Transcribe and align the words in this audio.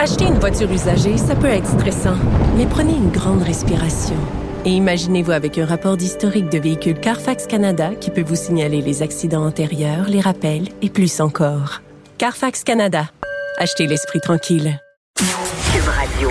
Acheter 0.00 0.26
une 0.26 0.38
voiture 0.38 0.70
usagée, 0.70 1.16
ça 1.16 1.34
peut 1.34 1.48
être 1.48 1.66
stressant, 1.66 2.14
mais 2.56 2.66
prenez 2.66 2.92
une 2.92 3.10
grande 3.10 3.42
respiration. 3.42 4.14
Et 4.64 4.70
imaginez-vous 4.70 5.32
avec 5.32 5.58
un 5.58 5.66
rapport 5.66 5.96
d'historique 5.96 6.48
de 6.50 6.58
véhicule 6.58 7.00
Carfax 7.00 7.48
Canada 7.48 7.90
qui 8.00 8.12
peut 8.12 8.22
vous 8.22 8.36
signaler 8.36 8.80
les 8.80 9.02
accidents 9.02 9.44
antérieurs, 9.44 10.08
les 10.08 10.20
rappels 10.20 10.68
et 10.82 10.88
plus 10.88 11.20
encore. 11.20 11.82
Carfax 12.16 12.62
Canada. 12.62 13.10
Achetez 13.56 13.88
l'esprit 13.88 14.20
tranquille. 14.20 14.80
Cube 15.16 15.88
Radio. 15.88 16.30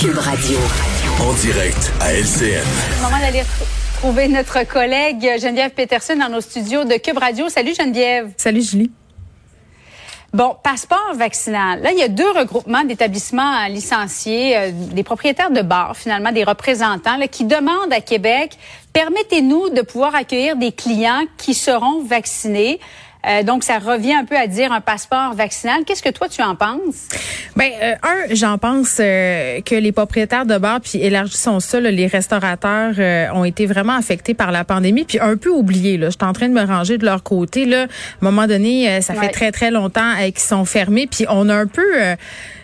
Cube 0.00 0.18
Radio. 0.18 0.58
En 1.20 1.32
direct 1.34 1.92
à 2.00 2.14
LCN. 2.14 2.24
C'est 2.24 2.96
le 2.96 3.02
moment 3.02 3.18
d'aller 3.20 3.42
trouver 3.98 4.28
notre 4.28 4.66
collègue 4.66 5.20
Geneviève 5.38 5.72
Peterson 5.72 6.16
dans 6.16 6.30
nos 6.30 6.40
studios 6.40 6.84
de 6.84 6.94
Cube 6.94 7.18
Radio. 7.18 7.50
Salut 7.50 7.74
Geneviève. 7.78 8.30
Salut 8.38 8.62
Julie. 8.62 8.90
Bon, 10.32 10.56
passeport 10.62 11.14
vaccinal. 11.14 11.80
Là, 11.82 11.92
il 11.92 11.98
y 11.98 12.02
a 12.02 12.08
deux 12.08 12.30
regroupements 12.30 12.84
d'établissements 12.84 13.66
licenciés, 13.68 14.56
euh, 14.56 14.70
des 14.72 15.04
propriétaires 15.04 15.50
de 15.50 15.62
bars, 15.62 15.96
finalement, 15.96 16.32
des 16.32 16.44
représentants, 16.44 17.16
là, 17.16 17.28
qui 17.28 17.44
demandent 17.44 17.92
à 17.92 18.00
Québec, 18.00 18.58
permettez-nous 18.92 19.70
de 19.70 19.82
pouvoir 19.82 20.14
accueillir 20.14 20.56
des 20.56 20.72
clients 20.72 21.22
qui 21.38 21.54
seront 21.54 22.02
vaccinés. 22.02 22.80
Euh, 23.26 23.42
donc, 23.42 23.64
ça 23.64 23.78
revient 23.78 24.14
un 24.14 24.24
peu 24.24 24.36
à 24.36 24.46
dire 24.46 24.72
un 24.72 24.80
passeport 24.80 25.34
vaccinal. 25.34 25.82
Qu'est-ce 25.84 26.02
que 26.02 26.10
toi, 26.10 26.28
tu 26.28 26.42
en 26.42 26.54
penses? 26.54 27.08
Ben, 27.56 27.70
euh, 27.82 27.94
un, 28.02 28.34
j'en 28.34 28.58
pense 28.58 28.98
euh, 29.00 29.60
que 29.62 29.74
les 29.74 29.92
propriétaires 29.92 30.46
de 30.46 30.58
bars, 30.58 30.80
puis 30.80 31.00
élargissons 31.02 31.60
ça, 31.60 31.80
là, 31.80 31.90
les 31.90 32.06
restaurateurs 32.06 32.94
ont 33.34 33.44
été 33.44 33.66
vraiment 33.66 33.96
affectés 33.96 34.34
par 34.34 34.52
la 34.52 34.64
pandémie, 34.64 35.04
puis 35.04 35.18
un 35.20 35.36
peu 35.36 35.50
oubliés. 35.50 35.96
Là. 35.96 36.06
Je 36.06 36.16
suis 36.18 36.28
en 36.28 36.32
train 36.32 36.48
de 36.48 36.54
me 36.54 36.64
ranger 36.64 36.98
de 36.98 37.04
leur 37.04 37.22
côté. 37.22 37.64
Là. 37.64 37.82
À 37.82 37.84
un 37.84 37.86
moment 38.20 38.46
donné, 38.46 39.00
ça 39.00 39.14
fait 39.14 39.28
très, 39.28 39.52
très 39.52 39.70
longtemps 39.70 40.14
qu'ils 40.24 40.38
sont 40.38 40.64
fermés, 40.64 41.06
puis 41.06 41.26
on 41.28 41.48
a 41.48 41.54
un 41.54 41.66
peu 41.66 41.84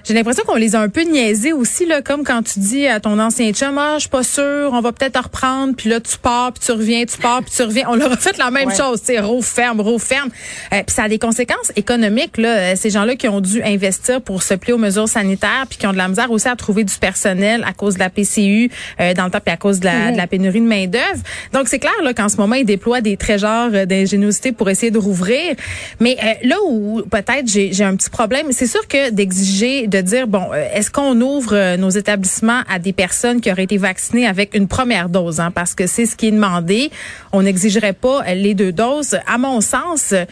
j'ai 0.04 0.14
l'impression 0.14 0.44
qu'on 0.44 0.56
les 0.56 0.74
a 0.74 0.80
un 0.80 0.88
peu 0.88 1.02
niaisés 1.02 1.52
aussi, 1.52 1.86
là, 1.86 2.02
comme 2.02 2.24
quand 2.24 2.42
tu 2.42 2.58
dis 2.58 2.86
à 2.86 2.98
ton 3.00 3.18
ancien 3.18 3.52
chum, 3.52 3.78
ah, 3.78 3.94
je 3.94 4.00
suis 4.00 4.08
pas 4.08 4.22
sûr, 4.22 4.70
on 4.72 4.80
va 4.80 4.92
peut-être 4.92 5.16
en 5.16 5.22
reprendre, 5.22 5.74
puis 5.76 5.88
là, 5.88 6.00
tu 6.00 6.18
pars, 6.18 6.52
puis 6.52 6.62
tu 6.64 6.72
reviens, 6.72 7.04
tu 7.04 7.18
pars, 7.18 7.42
puis 7.42 7.52
tu 7.54 7.62
reviens. 7.62 7.86
On 7.88 7.94
leur 7.94 8.12
a 8.12 8.16
fait 8.16 8.36
la 8.38 8.50
même 8.50 8.74
chose, 8.74 9.00
c'est 9.02 9.20
roue 9.20 9.42
ferme, 9.42 9.80
roue 9.80 9.98
ferme. 9.98 10.30
Euh, 10.72 10.82
puis 10.84 10.94
ça 10.94 11.04
a 11.04 11.08
des 11.08 11.18
conséquences 11.18 11.72
économiques, 11.76 12.36
là. 12.36 12.48
Euh, 12.48 12.74
ces 12.76 12.90
gens-là 12.90 13.16
qui 13.16 13.28
ont 13.28 13.40
dû 13.40 13.62
investir 13.62 14.20
pour 14.20 14.42
se 14.42 14.54
plier 14.54 14.72
aux 14.72 14.78
mesures 14.78 15.08
sanitaires, 15.08 15.66
puis 15.68 15.78
qui 15.78 15.86
ont 15.86 15.92
de 15.92 15.98
la 15.98 16.08
misère 16.08 16.30
aussi 16.30 16.48
à 16.48 16.56
trouver 16.56 16.84
du 16.84 16.94
personnel 16.96 17.64
à 17.66 17.72
cause 17.72 17.94
de 17.94 18.00
la 18.00 18.10
PCU 18.10 18.70
euh, 19.00 19.14
dans 19.14 19.24
le 19.24 19.30
temps, 19.30 19.40
puis 19.44 19.52
à 19.52 19.56
cause 19.56 19.80
de 19.80 19.86
la, 19.86 20.10
de 20.10 20.16
la 20.16 20.26
pénurie 20.26 20.60
de 20.60 20.66
main-d'œuvre. 20.66 21.22
Donc, 21.52 21.68
c'est 21.68 21.78
clair, 21.78 21.92
là, 22.02 22.12
qu'en 22.12 22.28
ce 22.28 22.36
moment, 22.36 22.56
ils 22.56 22.64
déploient 22.64 23.00
des 23.00 23.16
trésors 23.16 23.70
d'ingéniosité 23.70 24.52
pour 24.52 24.68
essayer 24.68 24.90
de 24.90 24.98
rouvrir. 24.98 25.54
Mais 26.00 26.16
là 26.42 26.56
où 26.66 27.02
peut-être 27.10 27.46
j'ai 27.46 27.84
un 27.84 27.96
petit 27.96 28.10
problème, 28.10 28.48
c'est 28.50 28.66
sûr 28.66 28.86
que 28.88 29.10
d'exiger 29.10 29.86
de 29.92 30.00
dire, 30.00 30.26
bon, 30.26 30.48
euh, 30.52 30.66
est-ce 30.74 30.90
qu'on 30.90 31.20
ouvre 31.20 31.54
euh, 31.54 31.76
nos 31.76 31.90
établissements 31.90 32.62
à 32.68 32.78
des 32.78 32.92
personnes 32.92 33.40
qui 33.40 33.52
auraient 33.52 33.64
été 33.64 33.76
vaccinées 33.76 34.26
avec 34.26 34.54
une 34.54 34.66
première 34.66 35.08
dose, 35.08 35.38
hein, 35.38 35.50
parce 35.52 35.74
que 35.74 35.86
c'est 35.86 36.06
ce 36.06 36.16
qui 36.16 36.28
est 36.28 36.32
demandé. 36.32 36.90
On 37.32 37.42
n'exigerait 37.42 37.92
pas 37.92 38.22
euh, 38.26 38.34
les 38.34 38.54
deux 38.54 38.72
doses. 38.72 39.18
À 39.26 39.38
mon 39.38 39.60
sens, 39.60 40.12
euh, 40.12 40.24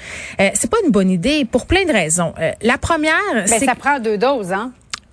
c'est 0.54 0.70
pas 0.70 0.78
une 0.84 0.90
bonne 0.90 1.10
idée 1.10 1.44
pour 1.44 1.66
plein 1.66 1.84
de 1.84 1.92
raisons. 1.92 2.32
la 2.62 2.78
première, 2.78 3.12
ben, 3.34 3.46
c'est 3.46 3.64
ça 3.64 3.74
prend 3.74 4.00
deux 4.00 4.18
doses, 4.18 4.52
hein? 4.52 4.72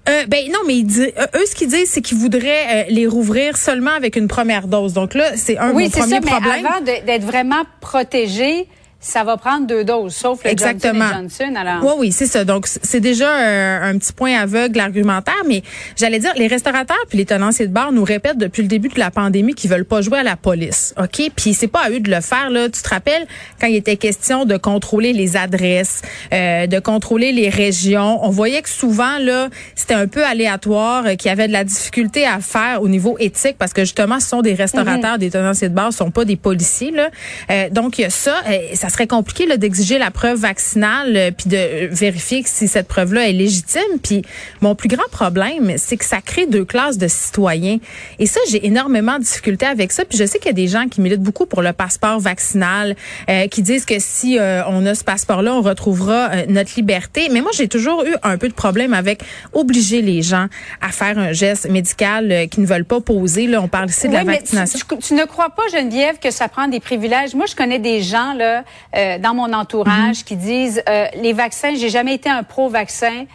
Euh, 0.10 0.26
ben 0.28 0.46
non, 0.50 0.60
mais 0.66 0.84
eux, 0.84 1.46
ce 1.46 1.54
qu'ils 1.54 1.68
disent, 1.68 1.90
c'est 1.90 2.02
qu'ils 2.02 2.18
voudraient 2.18 2.88
les 2.90 3.08
rouvrir 3.08 3.58
seulement 3.58 3.92
avec 3.92 4.16
une 4.16 4.30
première 4.30 4.68
dose. 4.68 4.94
Donc 4.94 5.14
là, 5.14 5.36
c'est 5.36 5.58
un 5.58 5.74
oui, 5.74 5.90
premier 5.90 6.16
ça, 6.16 6.22
problème. 6.22 6.64
Mais 6.64 6.70
avant 6.70 7.06
d'être 7.06 7.26
vraiment 7.26 7.64
protégé, 7.82 8.68
ça 9.00 9.24
va 9.24 9.38
prendre 9.38 9.68
deux 9.68 9.84
doses, 9.84 10.16
sauf 10.16 10.44
le 10.44 10.50
Exactement. 10.50 11.06
Johnson, 11.08 11.46
Johnson 11.46 11.56
alors. 11.56 11.84
Oui, 11.84 11.94
oui, 12.00 12.12
c'est 12.12 12.26
ça. 12.26 12.44
Donc, 12.44 12.68
c'est 12.68 13.00
déjà 13.00 13.30
un, 13.32 13.98
petit 13.98 14.14
point 14.14 14.36
aveugle 14.36 14.80
argumentaire, 14.80 15.44
mais 15.48 15.64
j'allais 15.96 16.20
dire, 16.20 16.34
les 16.36 16.48
restaurateurs 16.48 16.98
puis 17.08 17.18
les 17.18 17.26
tenanciers 17.26 17.68
de 17.68 17.72
bar 17.72 17.92
nous 17.92 18.04
répètent 18.04 18.38
depuis 18.38 18.62
le 18.62 18.68
début 18.68 18.90
de 18.90 19.00
la 19.00 19.12
pandémie 19.12 19.54
qu'ils 19.54 19.70
veulent 19.70 19.86
pas 19.86 20.02
jouer 20.02 20.20
à 20.20 20.24
la 20.24 20.36
police, 20.36 20.94
OK? 21.02 21.32
Puis 21.36 21.54
c'est 21.54 21.68
pas 21.68 21.86
à 21.86 21.90
eux 21.90 22.00
de 22.00 22.10
le 22.10 22.22
faire, 22.22 22.50
là. 22.50 22.70
Tu 22.70 22.82
te 22.82 22.90
rappelles 22.90 23.28
quand 23.60 23.68
il 23.68 23.76
était 23.76 23.98
question 23.98 24.46
de 24.46 24.58
contrôler 24.58 25.14
les 25.14 25.38
adresses, 25.38 26.02
euh, 26.34 26.68
de 26.68 26.80
contrôler 26.80 27.32
les 27.32 27.50
régions, 27.50 28.20
on 28.24 28.30
voyait 28.30 28.62
que 28.62 28.70
souvent, 28.70 29.18
là, 29.20 29.50
c'était 29.76 29.94
un 29.94 30.08
peu 30.08 30.26
aléatoire, 30.26 31.06
euh, 31.06 31.16
qu'il 31.16 31.30
y 31.30 31.32
avait 31.32 31.48
de 31.48 31.54
la 31.54 31.64
difficulté 31.64 32.26
à 32.26 32.40
faire 32.40 32.82
au 32.82 32.88
niveau 32.88 33.18
éthique, 33.20 33.58
parce 33.58 33.74
que 33.74 33.82
justement, 33.82 34.20
ce 34.20 34.28
sont 34.28 34.42
des 34.42 34.54
restaurateurs, 34.54 35.14
mhm. 35.14 35.20
des 35.20 35.32
tenanciers 35.32 35.70
de 35.70 35.76
bar, 35.76 35.92
ce 35.92 36.00
sont 36.00 36.12
pas 36.12 36.26
des 36.26 36.36
policiers, 36.36 36.92
là. 36.92 37.10
Euh, 37.52 37.70
donc, 37.70 38.00
il 38.00 38.02
y 38.02 38.06
a 38.06 38.10
ça. 38.10 38.42
ça 38.74 38.87
ça 38.88 38.94
serait 38.94 39.08
compliqué 39.08 39.58
d'exiger 39.58 39.98
la 39.98 40.12
preuve 40.12 40.40
vaccinale 40.40 41.18
euh, 41.18 41.32
puis 41.32 41.50
de 41.50 41.58
euh, 41.58 41.88
vérifier 41.92 42.42
si 42.46 42.70
cette 42.70 42.88
preuve-là 42.88 43.28
est 43.28 43.34
légitime. 43.34 43.82
Puis 44.02 44.22
mon 44.62 44.76
plus 44.76 44.88
grand 44.88 45.08
problème, 45.12 45.74
c'est 45.78 45.98
que 45.98 46.06
ça 46.06 46.22
crée 46.22 46.46
deux 46.46 46.64
classes 46.64 46.98
de 46.98 47.10
citoyens. 47.10 47.80
Et 48.18 48.26
ça, 48.28 48.40
j'ai 48.50 48.66
énormément 48.66 49.20
de 49.20 49.24
difficultés 49.26 49.66
avec 49.66 49.92
ça. 49.92 50.06
Puis 50.06 50.18
je 50.18 50.24
sais 50.24 50.40
qu'il 50.40 50.48
y 50.48 50.52
a 50.52 50.54
des 50.54 50.70
gens 50.70 50.88
qui 50.88 51.02
militent 51.02 51.22
beaucoup 51.22 51.46
pour 51.46 51.62
le 51.62 51.74
passeport 51.74 52.22
vaccinal, 52.22 52.96
euh, 53.30 53.48
qui 53.48 53.62
disent 53.62 53.84
que 53.84 54.00
si 54.00 54.38
on 54.40 54.86
a 54.86 54.96
ce 54.96 55.04
passeport-là, 55.04 55.54
on 55.54 55.62
retrouvera 55.62 56.46
notre 56.48 56.72
liberté. 56.76 57.28
Mais 57.32 57.42
moi, 57.42 57.52
j'ai 57.54 57.68
toujours 57.68 58.04
eu 58.06 58.16
un 58.24 58.38
peu 58.38 58.48
de 58.48 58.54
problème 58.54 58.94
avec 58.94 59.22
obliger 59.54 60.02
les 60.02 60.22
gens 60.22 60.48
à 60.82 60.90
faire 60.90 61.18
un 61.18 61.34
geste 61.34 61.70
médical 61.70 62.48
qu'ils 62.50 62.64
ne 62.64 62.68
veulent 62.68 62.86
pas 62.86 63.02
poser. 63.02 63.48
Là, 63.48 63.62
on 63.62 63.68
parle 63.68 63.90
ici 63.90 64.08
de 64.08 64.14
la 64.14 64.24
vaccination. 64.24 64.80
Tu, 64.80 64.98
tu, 65.00 65.14
ne 65.14 65.26
crois 65.26 65.50
pas, 65.50 65.64
Geneviève, 65.74 66.20
que 66.20 66.32
ça 66.32 66.48
prend 66.48 66.68
des 66.68 66.80
privilèges? 66.80 67.36
Moi, 67.36 67.46
je 67.48 67.56
connais 67.56 67.80
des 67.80 68.02
gens 68.02 68.34
là 68.34 68.64
euh, 68.96 69.18
dans 69.18 69.34
mon 69.34 69.54
entourage 69.54 70.24
qui 70.24 70.36
disent 70.36 70.82
euh, 70.88 71.06
les 71.16 71.34
vaccins, 71.34 71.76
j'ai 71.76 71.90
jamais 71.90 72.16
été 72.16 72.30
un 72.30 72.44
pro-vaccin, 72.44 73.26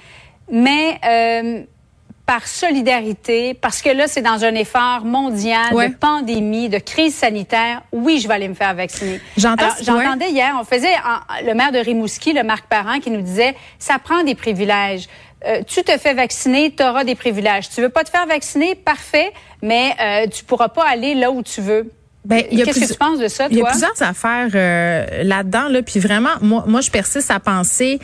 mais 0.51 0.99
euh, 1.05 1.63
par 2.27 2.47
solidarité, 2.47 3.55
parce 3.55 3.83
que 3.83 3.91
là, 3.91 4.07
c'est 4.07 4.23
dans 4.23 4.45
un 4.45 4.55
effort 4.55 5.05
mondial 5.05 5.73
de 5.73 5.95
pandémie, 5.95 6.69
de 6.69 6.79
crise 6.79 7.15
sanitaire, 7.15 7.83
oui, 7.93 8.21
je 8.21 8.29
vais 8.29 8.35
aller 8.35 8.49
me 8.49 8.55
faire 8.55 8.75
vacciner. 8.75 9.21
J'entendais 9.37 10.31
hier, 10.31 10.57
on 10.61 10.65
faisait 10.65 10.95
le 11.45 11.55
maire 11.55 11.73
de 11.73 11.79
Rimouski, 11.79 12.33
le 12.33 12.43
Marc 12.43 12.67
Parent, 12.67 13.01
qui 13.01 13.11
nous 13.11 13.23
disait, 13.23 13.55
ça 13.79 13.99
prend 13.99 14.23
des 14.23 14.35
privilèges. 14.35 15.09
tu 15.67 15.83
te 15.83 15.99
fais 15.99 16.15
vacciner, 16.15 16.73
tu 16.75 16.83
auras 16.85 17.05
des 17.05 17.17
privilèges. 17.17 17.69
Tu 17.69 17.81
veux 17.81 17.89
pas 17.89 18.05
te 18.05 18.11
faire 18.11 18.27
vacciner, 18.27 18.77
parfait, 18.77 19.33
mais 19.63 19.95
euh, 20.01 20.27
tu 20.27 20.45
pourras 20.45 20.69
pas 20.69 20.87
aller 20.87 21.15
là 21.15 21.31
où 21.31 21.43
tu 21.43 21.61
veux. 21.61 21.91
Ben, 22.25 22.45
Qu'est-ce 22.49 22.81
que 22.81 22.93
tu 22.93 22.99
penses 22.99 23.19
de 23.19 23.29
ça, 23.29 23.49
toi? 23.49 23.53
Il 23.53 23.59
y 23.59 23.63
a 23.63 23.71
plusieurs 23.71 24.01
affaires 24.03 24.51
euh, 24.55 25.25
là-dedans, 25.25 25.69
là, 25.69 25.83
puis 25.83 25.99
vraiment, 25.99 26.31
moi, 26.41 26.65
moi, 26.69 26.81
je 26.81 26.91
persiste 26.91 27.31
à 27.33 27.41
penser 27.41 27.99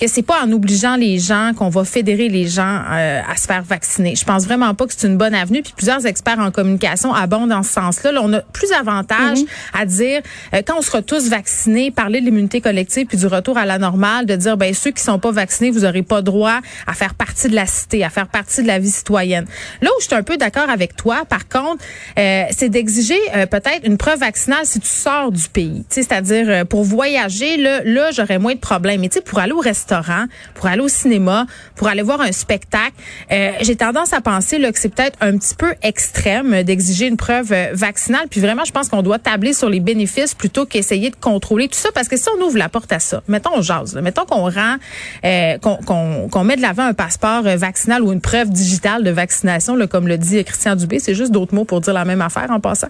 que 0.00 0.06
c'est 0.06 0.22
pas 0.22 0.42
en 0.42 0.50
obligeant 0.50 0.96
les 0.96 1.18
gens 1.18 1.52
qu'on 1.54 1.68
va 1.68 1.84
fédérer 1.84 2.28
les 2.28 2.46
gens 2.48 2.80
euh, 2.90 3.20
à 3.28 3.36
se 3.36 3.46
faire 3.46 3.62
vacciner. 3.62 4.16
Je 4.16 4.24
pense 4.24 4.44
vraiment 4.44 4.74
pas 4.74 4.86
que 4.86 4.94
c'est 4.96 5.06
une 5.06 5.18
bonne 5.18 5.34
avenue. 5.34 5.62
Puis 5.62 5.74
plusieurs 5.76 6.06
experts 6.06 6.38
en 6.38 6.50
communication 6.50 7.12
abondent 7.12 7.50
dans 7.50 7.62
ce 7.62 7.72
sens-là. 7.72 8.12
Là, 8.12 8.20
on 8.22 8.32
a 8.32 8.40
plus 8.40 8.70
d'avantages 8.70 9.40
mhm. 9.40 9.46
à 9.78 9.84
dire 9.84 10.22
euh, 10.54 10.62
quand 10.66 10.78
on 10.78 10.82
sera 10.82 11.02
tous 11.02 11.28
vaccinés, 11.28 11.90
parler 11.90 12.20
de 12.20 12.24
l'immunité 12.24 12.62
collective 12.62 13.06
puis 13.06 13.18
du 13.18 13.26
retour 13.26 13.58
à 13.58 13.66
la 13.66 13.78
normale, 13.78 14.24
de 14.24 14.36
dire 14.36 14.56
ben 14.56 14.72
ceux 14.72 14.90
qui 14.90 15.02
sont 15.02 15.18
pas 15.18 15.32
vaccinés, 15.32 15.70
vous 15.70 15.84
aurez 15.84 16.02
pas 16.02 16.22
droit 16.22 16.60
à 16.86 16.94
faire 16.94 17.14
partie 17.14 17.48
de 17.48 17.54
la 17.54 17.66
cité, 17.66 18.02
à 18.02 18.08
faire 18.08 18.28
partie 18.28 18.62
de 18.62 18.68
la 18.68 18.78
vie 18.78 18.90
citoyenne. 18.90 19.44
Là 19.82 19.90
où 19.90 20.00
je 20.00 20.06
suis 20.06 20.14
un 20.14 20.22
peu 20.22 20.38
d'accord 20.38 20.70
avec 20.70 20.96
toi, 20.96 21.24
par 21.28 21.46
contre, 21.46 21.84
euh, 22.18 22.44
c'est 22.56 22.70
d'exiger 22.70 23.18
peut-être 23.60 23.86
une 23.86 23.96
preuve 23.96 24.20
vaccinale 24.20 24.64
si 24.64 24.80
tu 24.80 24.88
sors 24.88 25.30
du 25.30 25.48
pays. 25.48 25.84
C'est-à-dire 25.88 26.66
pour 26.66 26.84
voyager, 26.84 27.56
là, 27.56 27.82
là 27.84 28.10
j'aurais 28.10 28.38
moins 28.38 28.54
de 28.54 28.60
problèmes. 28.60 29.00
Mais 29.00 29.08
pour 29.24 29.38
aller 29.38 29.52
au 29.52 29.60
restaurant 29.60 30.26
pour 30.54 30.66
aller 30.66 30.82
au 30.82 30.88
cinéma, 30.88 31.46
pour 31.76 31.88
aller 31.88 32.02
voir 32.02 32.20
un 32.20 32.32
spectacle. 32.32 32.92
Euh, 33.32 33.52
j'ai 33.60 33.76
tendance 33.76 34.12
à 34.12 34.20
penser 34.20 34.58
là, 34.58 34.72
que 34.72 34.78
c'est 34.78 34.88
peut-être 34.88 35.16
un 35.20 35.36
petit 35.38 35.54
peu 35.54 35.74
extrême 35.82 36.62
d'exiger 36.62 37.06
une 37.06 37.16
preuve 37.16 37.52
euh, 37.52 37.70
vaccinale. 37.72 38.26
Puis 38.30 38.40
vraiment, 38.40 38.64
je 38.64 38.72
pense 38.72 38.88
qu'on 38.88 39.02
doit 39.02 39.18
tabler 39.18 39.52
sur 39.52 39.68
les 39.68 39.80
bénéfices 39.80 40.34
plutôt 40.34 40.66
qu'essayer 40.66 41.10
de 41.10 41.16
contrôler 41.16 41.68
tout 41.68 41.78
ça. 41.78 41.90
Parce 41.94 42.08
que 42.08 42.16
si 42.16 42.26
on 42.36 42.42
ouvre 42.44 42.58
la 42.58 42.68
porte 42.68 42.92
à 42.92 42.98
ça, 42.98 43.22
mettons 43.28 43.50
on 43.54 43.62
jase, 43.62 43.96
mettons 43.96 44.24
qu'on 44.24 44.50
rend, 44.50 44.76
euh, 45.24 45.58
qu'on 45.58 46.44
met 46.44 46.56
de 46.56 46.62
l'avant 46.62 46.84
un 46.84 46.94
passeport 46.94 47.42
vaccinal 47.42 48.02
ou 48.02 48.12
une 48.12 48.20
preuve 48.20 48.50
digitale 48.50 49.04
de 49.04 49.10
vaccination, 49.10 49.76
là, 49.76 49.86
comme 49.86 50.08
le 50.08 50.18
dit 50.18 50.42
Christian 50.44 50.76
Dubé, 50.76 50.98
c'est 50.98 51.14
juste 51.14 51.32
d'autres 51.32 51.54
mots 51.54 51.64
pour 51.64 51.80
dire 51.80 51.94
la 51.94 52.04
même 52.04 52.22
affaire 52.22 52.50
en 52.50 52.60
passant. 52.60 52.88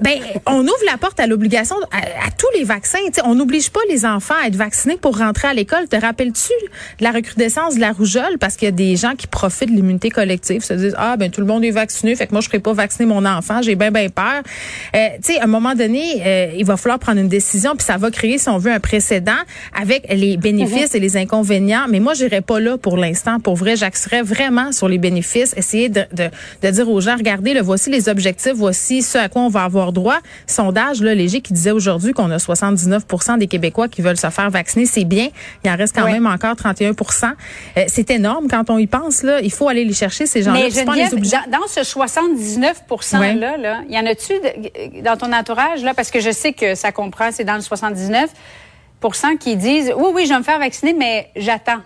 Ben, 0.00 0.18
on 0.46 0.62
ouvre 0.62 0.84
la 0.86 0.98
porte 0.98 1.20
à 1.20 1.26
l'obligation 1.26 1.76
à, 1.90 2.30
tous 2.36 2.46
les 2.56 2.64
vaccins. 2.64 2.98
on 3.24 3.34
n'oblige 3.34 3.70
pas 3.70 3.80
les 3.88 4.04
enfants 4.04 4.34
à 4.42 4.46
être 4.46 4.56
vaccinés 4.56 4.96
pour 4.96 5.18
rentrer 5.18 5.48
à 5.48 5.54
l'école. 5.54 5.88
Te 5.88 5.96
rappelles-tu 5.96 6.52
de 6.98 7.04
la 7.04 7.12
recrudescence 7.12 7.76
de 7.76 7.80
la 7.80 7.92
rougeole? 7.92 8.38
Parce 8.38 8.56
qu'il 8.56 8.66
y 8.66 8.68
a 8.68 8.72
des 8.72 8.96
gens 8.96 9.14
qui 9.16 9.26
profitent 9.26 9.70
de 9.70 9.74
l'immunité 9.74 10.10
collective, 10.10 10.62
se 10.62 10.74
disent, 10.74 10.94
ah, 10.98 11.16
ben 11.16 11.30
tout 11.30 11.40
le 11.40 11.46
monde 11.46 11.64
est 11.64 11.70
vacciné, 11.70 12.14
fait 12.16 12.26
que 12.26 12.32
moi, 12.32 12.40
je 12.40 12.46
ne 12.46 12.50
serai 12.50 12.58
pas 12.60 12.72
vacciner 12.72 13.06
mon 13.06 13.24
enfant, 13.24 13.60
j'ai 13.62 13.74
bien, 13.74 13.90
bien 13.90 14.08
peur. 14.08 14.42
Euh, 14.94 15.08
tu 15.22 15.32
sais, 15.32 15.40
à 15.40 15.44
un 15.44 15.46
moment 15.46 15.74
donné, 15.74 16.22
euh, 16.24 16.52
il 16.56 16.64
va 16.64 16.76
falloir 16.76 16.98
prendre 16.98 17.20
une 17.20 17.28
décision, 17.28 17.74
puis 17.76 17.84
ça 17.84 17.96
va 17.96 18.10
créer, 18.10 18.38
si 18.38 18.48
on 18.48 18.58
veut, 18.58 18.72
un 18.72 18.80
précédent 18.80 19.32
avec 19.78 20.06
les 20.10 20.36
bénéfices 20.36 20.94
et 20.94 21.00
les 21.00 21.16
inconvénients. 21.16 21.86
Mais 21.88 22.00
moi, 22.00 22.14
j'irai 22.14 22.40
pas 22.40 22.60
là 22.60 22.78
pour 22.78 22.96
l'instant. 22.96 23.40
Pour 23.40 23.56
vrai, 23.56 23.76
j'axerais 23.76 24.22
vraiment 24.22 24.72
sur 24.72 24.88
les 24.88 24.98
bénéfices, 24.98 25.54
essayer 25.56 25.88
de, 25.88 26.02
de, 26.12 26.28
de, 26.62 26.70
dire 26.70 26.88
aux 26.88 27.00
gens, 27.00 27.16
regardez, 27.16 27.54
le 27.54 27.60
voici 27.60 27.90
les 27.90 28.08
objectifs, 28.08 28.54
voici 28.54 29.02
ce 29.02 29.18
à 29.18 29.28
quoi 29.28 29.42
on 29.42 29.47
va 29.48 29.64
avoir 29.64 29.92
droit. 29.92 30.18
Sondage 30.46 31.00
là, 31.00 31.14
léger 31.14 31.40
qui 31.40 31.52
disait 31.52 31.70
aujourd'hui 31.70 32.12
qu'on 32.12 32.30
a 32.30 32.36
79% 32.36 33.38
des 33.38 33.46
Québécois 33.46 33.88
qui 33.88 34.02
veulent 34.02 34.18
se 34.18 34.30
faire 34.30 34.50
vacciner, 34.50 34.86
c'est 34.86 35.04
bien. 35.04 35.28
Il 35.64 35.70
en 35.70 35.76
reste 35.76 35.94
quand 35.94 36.06
même 36.06 36.26
encore 36.26 36.54
31% 36.54 37.24
euh, 37.76 37.84
C'est 37.88 38.10
énorme 38.10 38.48
quand 38.48 38.70
on 38.70 38.78
y 38.78 38.86
pense. 38.86 39.22
Là. 39.22 39.40
Il 39.40 39.52
faut 39.52 39.68
aller 39.68 39.84
les 39.84 39.94
chercher, 39.94 40.26
ces 40.26 40.42
gens-là. 40.42 40.60
Mais 40.60 40.70
Geneviève, 40.70 41.14
dans, 41.14 41.60
dans, 41.60 41.66
ce 41.68 41.82
79 41.82 42.82
là, 43.12 43.56
là, 43.56 43.80
y 43.88 43.98
en 43.98 44.06
a-tu 44.06 44.34
dans 45.02 45.16
ton 45.16 45.32
entourage? 45.32 45.82
là? 45.82 45.94
Parce 45.94 46.10
que 46.10 46.20
je 46.20 46.30
sais 46.30 46.52
que 46.52 46.74
ça 46.74 46.92
comprend, 46.92 47.30
c'est 47.32 47.44
dans 47.44 47.56
le 47.56 47.60
79% 47.60 49.38
qui 49.38 49.56
disent, 49.56 49.92
oui, 49.96 50.10
oui, 50.14 50.24
je 50.24 50.32
vais 50.32 50.38
me 50.38 50.44
faire 50.44 50.58
vacciner, 50.58 50.94
mais 50.94 51.30
j'attends. 51.36 51.80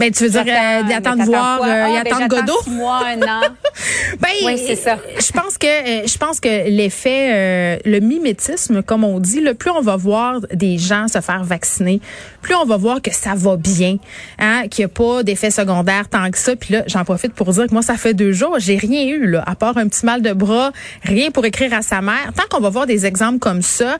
Ben, 0.00 0.10
tu 0.10 0.24
veux 0.24 0.30
dire, 0.30 0.44
euh, 0.46 0.96
attendre 0.96 1.24
voir, 1.24 1.60
euh, 1.62 1.98
ah, 1.98 2.02
ben, 2.02 2.26
Godot? 2.26 2.58
Six 2.64 2.70
mois, 2.70 3.02
un 3.04 3.20
an. 3.20 3.42
ben, 4.18 4.30
oui, 4.46 4.56
c'est 4.56 4.74
ça. 4.74 4.96
Je 5.18 5.30
pense 5.30 5.58
que, 5.58 5.66
euh, 5.66 6.06
je 6.06 6.16
pense 6.16 6.40
que 6.40 6.70
l'effet, 6.70 7.28
euh, 7.30 7.76
le 7.84 8.00
mimétisme, 8.00 8.82
comme 8.82 9.04
on 9.04 9.20
dit, 9.20 9.42
le 9.42 9.52
plus 9.52 9.70
on 9.70 9.82
va 9.82 9.96
voir 9.96 10.40
des 10.54 10.78
gens 10.78 11.06
se 11.06 11.20
faire 11.20 11.44
vacciner, 11.44 12.00
plus 12.40 12.54
on 12.54 12.64
va 12.64 12.78
voir 12.78 13.02
que 13.02 13.14
ça 13.14 13.34
va 13.34 13.56
bien, 13.56 13.98
hein, 14.38 14.68
qu'il 14.70 14.86
n'y 14.86 14.86
a 14.86 14.88
pas 14.88 15.22
d'effet 15.22 15.50
secondaire 15.50 16.08
tant 16.08 16.30
que 16.30 16.38
ça. 16.38 16.56
Puis 16.56 16.72
là, 16.72 16.82
j'en 16.86 17.04
profite 17.04 17.34
pour 17.34 17.50
dire 17.52 17.66
que 17.66 17.74
moi, 17.74 17.82
ça 17.82 17.96
fait 17.96 18.14
deux 18.14 18.32
jours, 18.32 18.56
j'ai 18.58 18.76
rien 18.78 19.04
eu, 19.04 19.26
là, 19.26 19.44
à 19.46 19.54
part 19.54 19.76
un 19.76 19.86
petit 19.86 20.06
mal 20.06 20.22
de 20.22 20.32
bras, 20.32 20.72
rien 21.02 21.30
pour 21.30 21.44
écrire 21.44 21.74
à 21.74 21.82
sa 21.82 22.00
mère. 22.00 22.32
Tant 22.34 22.44
qu'on 22.50 22.62
va 22.62 22.70
voir 22.70 22.86
des 22.86 23.04
exemples 23.04 23.38
comme 23.38 23.60
ça, 23.60 23.98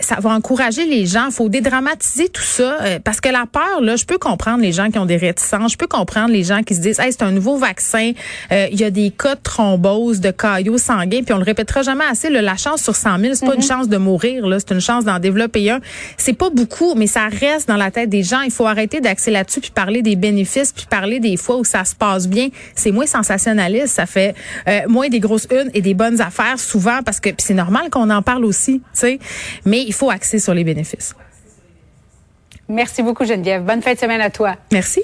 ça 0.00 0.16
va 0.18 0.30
encourager 0.30 0.86
les 0.86 1.04
gens. 1.04 1.30
faut 1.30 1.50
dédramatiser 1.50 2.30
tout 2.30 2.40
ça, 2.40 2.78
parce 3.04 3.20
que 3.20 3.28
la 3.28 3.44
peur, 3.44 3.82
là, 3.82 3.96
je 3.96 4.06
peux 4.06 4.16
comprendre 4.16 4.62
les 4.62 4.72
gens 4.72 4.90
qui 4.90 4.98
ont 4.98 5.04
des 5.04 5.18
réticences 5.18 5.41
je 5.42 5.76
peux 5.76 5.86
comprendre 5.86 6.30
les 6.30 6.44
gens 6.44 6.62
qui 6.62 6.74
se 6.74 6.80
disent, 6.80 6.98
hey, 7.00 7.12
c'est 7.12 7.22
un 7.22 7.30
nouveau 7.30 7.56
vaccin, 7.56 8.12
euh, 8.50 8.68
il 8.70 8.80
y 8.80 8.84
a 8.84 8.90
des 8.90 9.10
cas 9.10 9.34
de 9.34 9.40
thrombose, 9.40 10.20
de 10.20 10.30
caillots 10.30 10.78
sanguins, 10.78 11.22
puis 11.22 11.34
on 11.34 11.38
le 11.38 11.44
répétera 11.44 11.82
jamais 11.82 12.04
assez. 12.04 12.30
la 12.30 12.56
chance 12.56 12.82
sur 12.82 12.96
100 12.96 13.18
000, 13.18 13.34
c'est 13.34 13.46
pas 13.46 13.54
une 13.54 13.60
mhm. 13.60 13.66
chance 13.66 13.88
de 13.88 13.96
mourir, 13.96 14.46
là, 14.46 14.58
c'est 14.58 14.72
une 14.72 14.80
chance 14.80 15.04
d'en 15.04 15.18
développer 15.18 15.70
un. 15.70 15.80
C'est 16.16 16.32
pas 16.32 16.50
beaucoup, 16.50 16.94
mais 16.94 17.06
ça 17.06 17.26
reste 17.26 17.68
dans 17.68 17.76
la 17.76 17.90
tête 17.90 18.08
des 18.08 18.22
gens. 18.22 18.40
Il 18.42 18.50
faut 18.50 18.66
arrêter 18.66 19.00
d'axer 19.00 19.30
là-dessus 19.30 19.60
puis 19.60 19.70
parler 19.70 20.02
des 20.02 20.16
bénéfices, 20.16 20.72
puis 20.72 20.86
parler 20.88 21.20
des 21.20 21.36
fois 21.36 21.56
où 21.56 21.64
ça 21.64 21.84
se 21.84 21.94
passe 21.94 22.28
bien. 22.28 22.48
C'est 22.74 22.92
moins 22.92 23.06
sensationnaliste, 23.06 23.94
ça 23.94 24.06
fait 24.06 24.34
euh, 24.68 24.80
moins 24.88 25.08
des 25.08 25.20
grosses 25.20 25.48
unes 25.50 25.70
et 25.74 25.80
des 25.80 25.94
bonnes 25.94 26.20
affaires 26.20 26.58
souvent 26.58 27.02
parce 27.04 27.20
que 27.20 27.30
c'est 27.38 27.54
normal 27.54 27.90
qu'on 27.90 28.10
en 28.10 28.22
parle 28.22 28.44
aussi, 28.44 28.80
tu 28.80 28.82
sais. 28.92 29.18
Mais 29.64 29.82
il 29.82 29.92
faut 29.92 30.10
axer 30.10 30.38
sur 30.38 30.54
les 30.54 30.64
bénéfices. 30.64 31.14
Merci 32.68 33.02
beaucoup 33.02 33.24
Geneviève. 33.24 33.64
Bonne 33.64 33.82
fin 33.82 33.94
de 33.94 33.98
semaine 33.98 34.20
à 34.20 34.30
toi. 34.30 34.56
Merci. 34.72 35.02